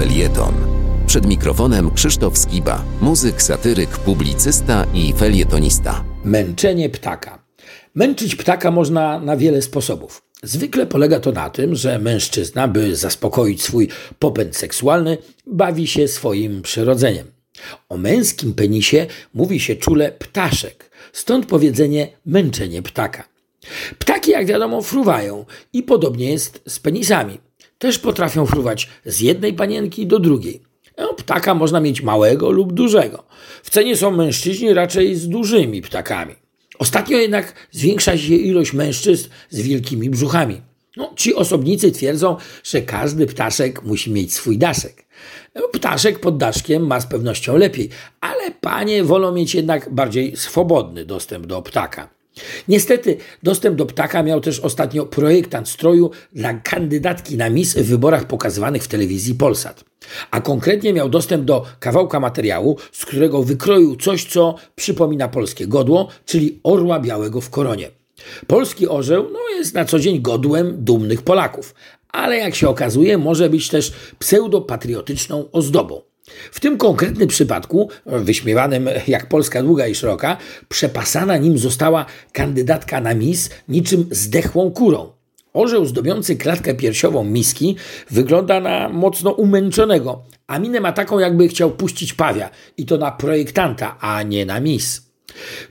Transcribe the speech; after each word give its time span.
felieton. 0.00 0.54
Przed 1.06 1.26
mikrofonem 1.26 1.90
Krzysztof 1.90 2.38
Skiba, 2.38 2.84
muzyk, 3.00 3.42
satyryk, 3.42 3.90
publicysta 3.90 4.86
i 4.94 5.12
felietonista. 5.12 6.04
Męczenie 6.24 6.90
ptaka. 6.90 7.44
Męczyć 7.94 8.36
ptaka 8.36 8.70
można 8.70 9.20
na 9.20 9.36
wiele 9.36 9.62
sposobów. 9.62 10.22
Zwykle 10.42 10.86
polega 10.86 11.20
to 11.20 11.32
na 11.32 11.50
tym, 11.50 11.74
że 11.74 11.98
mężczyzna, 11.98 12.68
by 12.68 12.96
zaspokoić 12.96 13.62
swój 13.62 13.88
popęd 14.18 14.56
seksualny, 14.56 15.18
bawi 15.46 15.86
się 15.86 16.08
swoim 16.08 16.62
przyrodzeniem. 16.62 17.26
O 17.88 17.96
męskim 17.96 18.54
penisie 18.54 19.06
mówi 19.34 19.60
się 19.60 19.76
czule 19.76 20.12
ptaszek, 20.12 20.90
stąd 21.12 21.46
powiedzenie 21.46 22.08
męczenie 22.26 22.82
ptaka. 22.82 23.24
Ptaki, 23.98 24.30
jak 24.30 24.46
wiadomo, 24.46 24.82
fruwają 24.82 25.44
i 25.72 25.82
podobnie 25.82 26.30
jest 26.30 26.62
z 26.68 26.78
penisami. 26.78 27.49
Też 27.80 27.98
potrafią 27.98 28.46
fruwać 28.46 28.88
z 29.04 29.20
jednej 29.20 29.52
panienki 29.52 30.06
do 30.06 30.18
drugiej. 30.18 30.62
No, 30.98 31.14
ptaka 31.14 31.54
można 31.54 31.80
mieć 31.80 32.02
małego 32.02 32.50
lub 32.50 32.72
dużego. 32.72 33.24
W 33.62 33.70
cenie 33.70 33.96
są 33.96 34.10
mężczyźni 34.10 34.74
raczej 34.74 35.16
z 35.16 35.28
dużymi 35.28 35.82
ptakami. 35.82 36.34
Ostatnio 36.78 37.18
jednak 37.18 37.54
zwiększa 37.70 38.18
się 38.18 38.34
ilość 38.34 38.72
mężczyzn 38.72 39.28
z 39.50 39.60
wielkimi 39.60 40.10
brzuchami. 40.10 40.60
No, 40.96 41.12
ci 41.16 41.34
osobnicy 41.34 41.92
twierdzą, 41.92 42.36
że 42.64 42.82
każdy 42.82 43.26
ptaszek 43.26 43.82
musi 43.82 44.10
mieć 44.10 44.34
swój 44.34 44.58
daszek. 44.58 45.06
No, 45.54 45.68
ptaszek 45.72 46.18
pod 46.18 46.36
daszkiem 46.36 46.86
ma 46.86 47.00
z 47.00 47.06
pewnością 47.06 47.56
lepiej, 47.56 47.88
ale 48.20 48.50
panie 48.50 49.04
wolą 49.04 49.32
mieć 49.32 49.54
jednak 49.54 49.94
bardziej 49.94 50.36
swobodny 50.36 51.04
dostęp 51.04 51.46
do 51.46 51.62
ptaka. 51.62 52.19
Niestety 52.68 53.16
dostęp 53.42 53.76
do 53.76 53.86
ptaka 53.86 54.22
miał 54.22 54.40
też 54.40 54.60
ostatnio 54.60 55.06
projektant 55.06 55.68
stroju 55.68 56.10
dla 56.32 56.54
kandydatki 56.54 57.36
na 57.36 57.50
mis 57.50 57.74
w 57.74 57.86
wyborach 57.86 58.24
pokazywanych 58.24 58.82
w 58.82 58.88
telewizji 58.88 59.34
Polsat. 59.34 59.84
A 60.30 60.40
konkretnie 60.40 60.92
miał 60.92 61.08
dostęp 61.08 61.44
do 61.44 61.66
kawałka 61.80 62.20
materiału, 62.20 62.76
z 62.92 63.06
którego 63.06 63.42
wykroił 63.42 63.96
coś, 63.96 64.24
co 64.24 64.54
przypomina 64.76 65.28
polskie 65.28 65.66
godło, 65.66 66.08
czyli 66.26 66.60
orła 66.62 67.00
białego 67.00 67.40
w 67.40 67.50
koronie. 67.50 67.90
Polski 68.46 68.88
orzeł 68.88 69.28
no, 69.32 69.38
jest 69.58 69.74
na 69.74 69.84
co 69.84 69.98
dzień 69.98 70.22
godłem 70.22 70.84
dumnych 70.84 71.22
Polaków, 71.22 71.74
ale 72.08 72.36
jak 72.36 72.54
się 72.54 72.68
okazuje, 72.68 73.18
może 73.18 73.50
być 73.50 73.68
też 73.68 73.92
pseudopatriotyczną 74.18 75.50
ozdobą. 75.52 76.09
W 76.52 76.60
tym 76.60 76.78
konkretnym 76.78 77.28
przypadku, 77.28 77.90
wyśmiewanym 78.06 78.88
jak 79.06 79.28
Polska 79.28 79.62
długa 79.62 79.86
i 79.86 79.94
szeroka, 79.94 80.36
przepasana 80.68 81.36
nim 81.36 81.58
została 81.58 82.06
kandydatka 82.32 83.00
na 83.00 83.14
mis 83.14 83.50
niczym 83.68 84.06
zdechłą 84.10 84.70
kurą. 84.70 85.12
Orzeł 85.52 85.86
zdobiący 85.86 86.36
klatkę 86.36 86.74
piersiową 86.74 87.24
miski 87.24 87.76
wygląda 88.10 88.60
na 88.60 88.88
mocno 88.88 89.30
umęczonego, 89.30 90.22
a 90.46 90.58
minę 90.58 90.80
ma 90.80 90.92
taką, 90.92 91.18
jakby 91.18 91.48
chciał 91.48 91.70
puścić 91.70 92.14
pawia 92.14 92.50
i 92.76 92.86
to 92.86 92.98
na 92.98 93.10
projektanta, 93.10 93.96
a 94.00 94.22
nie 94.22 94.46
na 94.46 94.60
mis. 94.60 95.10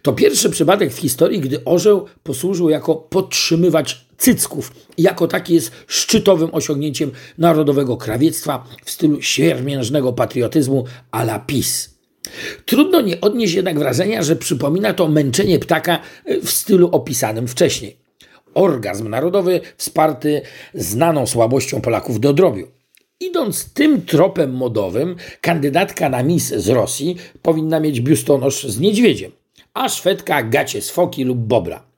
To 0.01 0.13
pierwszy 0.13 0.49
przypadek 0.49 0.93
w 0.93 0.97
historii, 0.97 1.39
gdy 1.39 1.63
orzeł 1.65 2.05
posłużył 2.23 2.69
jako 2.69 2.95
podtrzymywacz 2.95 4.08
cycków 4.19 4.71
jako 4.97 5.27
taki 5.27 5.53
jest 5.53 5.71
szczytowym 5.87 6.49
osiągnięciem 6.53 7.11
narodowego 7.37 7.97
krawiectwa 7.97 8.63
w 8.85 8.91
stylu 8.91 9.21
siermiężnego 9.21 10.13
patriotyzmu 10.13 10.85
a 11.11 11.21
la 11.21 11.39
PiS. 11.39 11.99
Trudno 12.65 13.01
nie 13.01 13.21
odnieść 13.21 13.53
jednak 13.53 13.79
wrażenia, 13.79 14.23
że 14.23 14.35
przypomina 14.35 14.93
to 14.93 15.07
męczenie 15.07 15.59
ptaka 15.59 15.99
w 16.43 16.49
stylu 16.49 16.89
opisanym 16.91 17.47
wcześniej. 17.47 17.97
Orgazm 18.53 19.09
narodowy 19.09 19.61
wsparty 19.77 20.41
znaną 20.73 21.27
słabością 21.27 21.81
Polaków 21.81 22.19
do 22.19 22.33
drobiu. 22.33 22.67
Idąc 23.19 23.73
tym 23.73 24.01
tropem 24.01 24.53
modowym, 24.53 25.15
kandydatka 25.41 26.09
na 26.09 26.23
mis 26.23 26.47
z 26.47 26.69
Rosji 26.69 27.17
powinna 27.41 27.79
mieć 27.79 28.01
biustonosz 28.01 28.63
z 28.63 28.79
niedźwiedziem 28.79 29.31
a 29.73 29.89
Szwedka 29.89 30.43
gacie 30.43 30.81
z 30.81 30.89
foki 30.89 31.23
lub 31.23 31.37
bobra. 31.37 31.88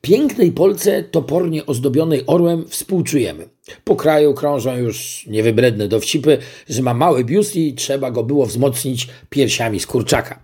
Pięknej 0.00 0.52
Polce 0.52 1.02
topornie 1.02 1.66
ozdobionej 1.66 2.22
orłem 2.26 2.68
współczujemy. 2.68 3.48
Po 3.84 3.96
kraju 3.96 4.34
krążą 4.34 4.76
już 4.76 5.26
niewybredne 5.26 5.88
dowcipy, 5.88 6.38
że 6.68 6.82
ma 6.82 6.94
mały 6.94 7.24
biust 7.24 7.56
i 7.56 7.74
trzeba 7.74 8.10
go 8.10 8.24
było 8.24 8.46
wzmocnić 8.46 9.08
piersiami 9.30 9.80
z 9.80 9.86
kurczaka. 9.86 10.42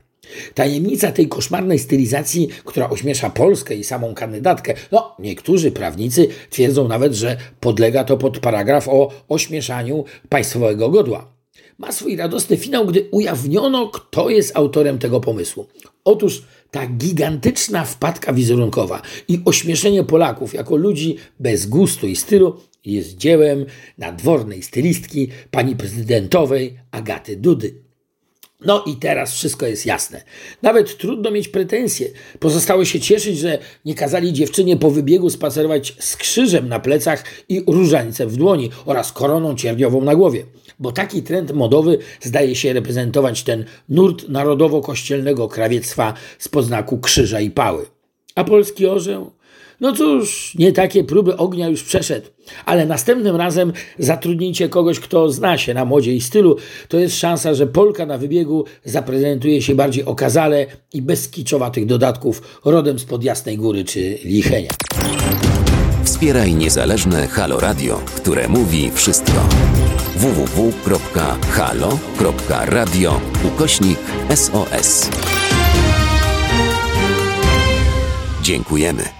Tajemnica 0.55 1.13
tej 1.13 1.29
koszmarnej 1.29 1.79
stylizacji, 1.79 2.49
która 2.65 2.91
ośmiesza 2.91 3.31
Polskę 3.31 3.75
i 3.75 3.85
samą 3.85 4.15
kandydatkę, 4.15 4.75
no 4.93 5.17
niektórzy 5.19 5.71
prawnicy 5.71 6.29
twierdzą 6.51 6.89
nawet, 6.89 7.15
że 7.15 7.37
podlega 7.61 8.05
to 8.05 8.17
pod 8.17 8.39
paragraf 8.39 8.89
o 8.89 9.11
ośmieszaniu 9.29 10.05
państwowego 10.29 10.89
godła 10.89 11.38
ma 11.78 11.93
swój 11.93 12.16
radosny 12.16 12.56
finał, 12.56 12.87
gdy 12.87 13.09
ujawniono, 13.11 13.89
kto 13.89 14.31
jest 14.31 14.56
autorem 14.56 14.99
tego 14.99 15.21
pomysłu. 15.21 15.66
Otóż 16.05 16.43
ta 16.71 16.87
gigantyczna 16.87 17.84
wpadka 17.84 18.33
wizerunkowa 18.33 19.03
i 19.28 19.41
ośmieszenie 19.44 20.05
Polaków 20.05 20.55
jako 20.55 20.77
ludzi 20.77 21.17
bez 21.41 21.67
gustu 21.67 22.09
i 22.09 22.17
stylu 22.17 22.61
jest 22.84 23.17
dziełem 23.17 23.67
nadwornej 23.99 24.62
stylistki 24.62 25.28
pani 25.50 25.77
prezydentowej 25.77 26.78
Agaty 26.91 27.37
Dudy. 27.37 27.88
No 28.61 28.85
i 28.87 28.97
teraz 28.97 29.33
wszystko 29.33 29.67
jest 29.67 29.87
jasne. 29.87 30.23
Nawet 30.63 30.99
trudno 30.99 31.31
mieć 31.31 31.49
pretensje. 31.49 32.09
Pozostało 32.39 32.85
się 32.85 33.01
cieszyć, 33.01 33.39
że 33.39 33.59
nie 33.85 33.95
kazali 33.95 34.33
dziewczynie 34.33 34.77
po 34.77 34.91
wybiegu 34.91 35.31
spacerować 35.31 35.95
z 35.99 36.17
krzyżem 36.17 36.69
na 36.69 36.81
plecach 36.81 37.25
i 37.49 37.65
różańcem 37.67 38.29
w 38.29 38.37
dłoni 38.37 38.71
oraz 38.87 39.13
koroną 39.13 39.55
cierniową 39.55 40.01
na 40.01 40.15
głowie. 40.15 40.45
Bo 40.79 40.93
taki 40.93 41.23
trend 41.23 41.53
modowy 41.53 41.99
zdaje 42.21 42.55
się 42.55 42.73
reprezentować 42.73 43.43
ten 43.43 43.65
nurt 43.89 44.29
narodowo-kościelnego 44.29 45.49
krawiectwa 45.49 46.15
z 46.39 46.49
poznaku 46.49 46.99
krzyża 46.99 47.41
i 47.41 47.51
pały. 47.51 47.87
A 48.35 48.45
polski 48.45 48.87
orzeł? 48.87 49.31
No 49.81 49.93
cóż, 49.93 50.55
nie 50.59 50.72
takie 50.72 51.05
próby 51.05 51.37
ognia 51.37 51.69
już 51.69 51.83
przeszedł, 51.83 52.27
ale 52.65 52.87
następnym 52.87 53.37
razem 53.37 53.72
zatrudnijcie 53.99 54.69
kogoś, 54.69 55.00
kto 55.00 55.31
zna 55.31 55.59
się 55.59 55.75
na 55.75 55.84
modzie 55.84 56.15
i 56.15 56.21
stylu. 56.21 56.56
To 56.89 56.99
jest 56.99 57.19
szansa, 57.19 57.55
że 57.55 57.66
Polka 57.66 58.06
na 58.06 58.19
wybiegu 58.19 58.65
zaprezentuje 58.84 59.62
się 59.62 59.75
bardziej 59.75 60.05
okazale 60.05 60.67
i 60.94 61.03
bez 61.03 61.28
kiczowatych 61.28 61.87
dodatków 61.87 62.61
rodem 62.65 62.99
spod 62.99 63.25
Jasnej 63.25 63.56
Góry 63.56 63.84
czy 63.84 64.19
Lichenia. 64.25 64.71
Wspieraj 66.05 66.55
niezależne 66.55 67.27
Halo 67.27 67.61
Radio, 67.61 68.00
które 68.17 68.49
mówi 68.49 68.91
wszystko. 68.94 69.49
www.halo.radio 70.17 71.00
ukośnik 73.44 73.99
SOS. 74.34 75.11
Dziękujemy. 78.43 79.18